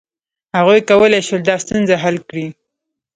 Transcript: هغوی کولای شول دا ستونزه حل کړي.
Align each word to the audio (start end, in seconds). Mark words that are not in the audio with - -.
هغوی 0.57 0.79
کولای 0.89 1.21
شول 1.27 1.41
دا 1.49 1.55
ستونزه 1.63 1.95
حل 2.03 2.17
کړي. 2.29 2.45